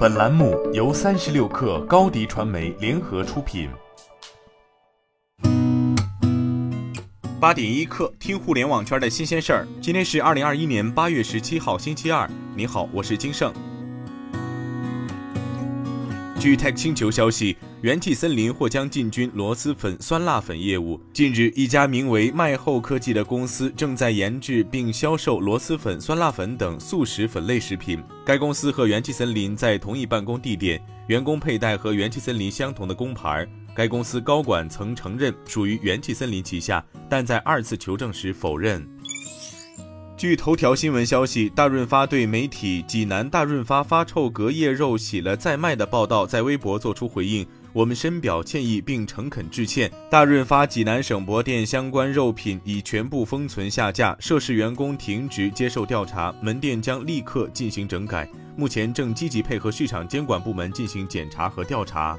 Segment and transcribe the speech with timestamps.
[0.00, 3.68] 本栏目由三十六氪高低传媒联合出品。
[7.38, 9.68] 八点一刻，听互联网圈的新鲜事儿。
[9.78, 12.26] 今天是二零二一年八月十七号，星期二。
[12.56, 13.52] 你好，我是金盛。
[16.38, 21.00] 据 Tech 星球消息，元气森林或将进军螺蛳粉、酸辣粉业务。
[21.14, 27.98] 近日，一家名为麦后科技的公司正在研制并销售螺蛳粉、酸辣粉等速食粉类食品。
[28.22, 33.48] 该公司和元气森林在同一办公地点，员工佩戴和元气森林相同的工牌。
[33.74, 38.86] 该公司高管曾承认属于元气森林旗下，但在二次求证时否认。
[40.18, 49.90] 据头条新闻消息，大润发对媒体“济南大润发发臭隔夜肉洗了再卖”的报道在微博作出回应，我们深表歉意并诚恳致歉。
[50.10, 62.18] 大润发济南省博店相关肉品已全部封存下架，涉事员工停职接受调查，门店将立刻进行整改，目前正积极配合市场监管部门进行检查和调查。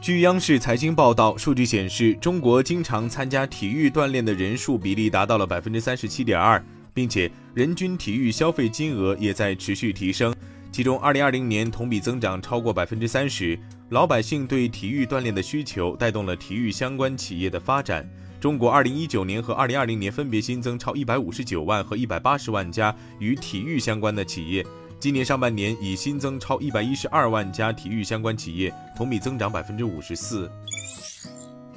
[0.00, 10.34] 据央视财经报道，数据显示，中国经常参加体育锻炼的人数比例达到了百分之三十七点二，并且人均体育消费金额也在持续提升。
[10.70, 13.58] 其中，二零二零年同比增长超过百分之三十。
[13.90, 18.08] 老百姓对体育锻炼的需求带动了体育相关企业的发展。
[18.40, 24.66] 中国二零一九年和二零二零年分别新增超一百五十九万和一百八十万家与体育相关的企业。
[24.98, 30.50] 今年上半年已新增超一百一十二万家体育相关企业，同比增长百分之五十四。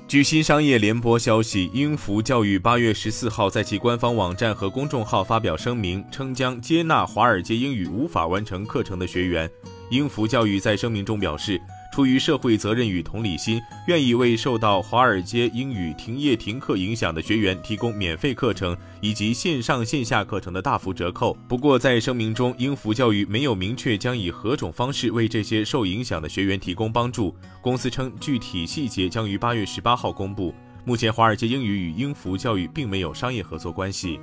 [0.07, 9.47] 据新商业联播消息，英孚教育八月十四号在其官方网站和公众号发表声明，称将接纳华尔街英语无法完成课程的学员。
[9.91, 11.61] 英孚教育在声明中表示。
[11.99, 21.37] 出于社会责任与同理心，愿意为受到华尔街英语停业停课影响的学员提供免费课程以及线上线下课程的大幅折扣。
[21.45, 27.35] 不过，在声明中，英孚教育没有明确将以何种方式为这些受影响的学员提供帮助。
[27.61, 30.55] 公司称，具体细节将于八月十八号公布。
[30.85, 34.17] 目前，华尔街英语与英孚教育并没有商业合作关系。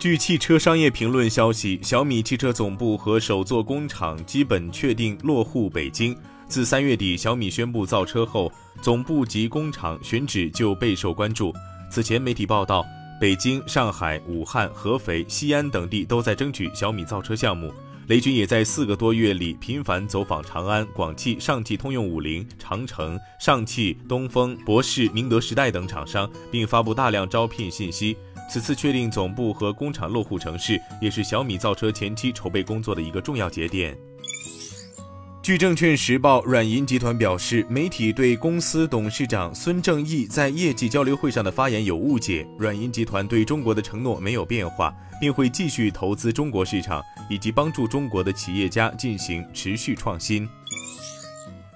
[0.00, 6.16] 据汽车商业评论消息，小米汽车总部和首座工厂基本确定落户北京。
[6.48, 8.50] 自三月底小米宣布造车后，
[8.80, 11.52] 总部及工厂选址就备受关注。
[11.90, 12.82] 此前媒体报道，
[13.20, 17.70] 北京、上海、武汉、合肥、西安等地都在争取小米造车项目。
[18.06, 28.16] 雷军也在四个多月里频繁走访长安、广汽、上汽通用五菱、长城、上汽、东风、博世、宁德时代等厂商，并发布大量招聘信息。
[28.50, 33.96] 此次确定总部和工厂落户城市，也是小米造车前期筹备工作的一个重要节点。
[35.40, 42.44] 据证券时报，软银集团表示，媒体对公司董事长孙正义在业绩交流会上的发言有误解。
[42.58, 47.00] 软银集团对中国的承诺没有变化，并会继续投资中国市场，
[47.30, 50.46] 以及帮助中国的企业家进行持续创新。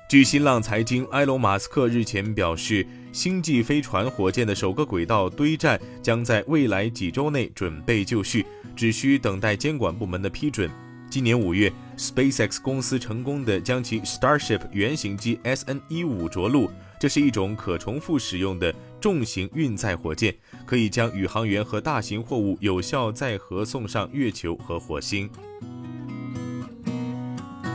[0.07, 8.45] 据新浪财经，埃隆·马斯克日前表示，星际飞船火箭的首个轨道堆栈将在未来几周内准备就绪，
[8.77, 10.71] 只需等待监管部门的批准。
[11.09, 20.35] 今年五月，SpaceX 公司成功的将其 Starship 原型机 SN-15 着陆，这是一种可重复使用的重型运载火箭，
[20.67, 25.31] 可以将宇航员和大型货物有效载荷送上月球和火星。